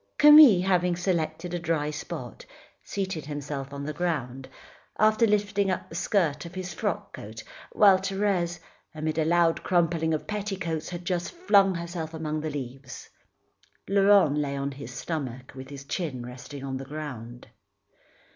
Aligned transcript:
Camille 0.17 0.63
having 0.65 0.95
selected 0.95 1.53
a 1.53 1.59
dry 1.59 1.91
spot, 1.91 2.43
seated 2.83 3.27
himself 3.27 3.71
on 3.71 3.83
the 3.85 3.93
ground, 3.93 4.49
after 4.97 5.27
lifting 5.27 5.69
up 5.69 5.87
the 5.89 5.93
skirt 5.95 6.43
of 6.43 6.55
his 6.55 6.73
frock 6.73 7.13
coat; 7.13 7.43
while 7.73 7.99
Thérèse, 7.99 8.57
amid 8.95 9.19
a 9.19 9.25
loud 9.25 9.61
crumpling 9.61 10.11
of 10.11 10.25
petticoats, 10.25 10.89
had 10.89 11.05
just 11.05 11.31
flung 11.31 11.75
herself 11.75 12.15
among 12.15 12.41
the 12.41 12.49
leaves. 12.49 13.11
Laurent 13.87 14.35
lay 14.39 14.57
on 14.57 14.71
his 14.71 14.91
stomach 14.91 15.53
with 15.53 15.69
his 15.69 15.83
chin 15.85 16.25
resting 16.25 16.63
on 16.63 16.77
the 16.77 16.85
ground. 16.85 17.49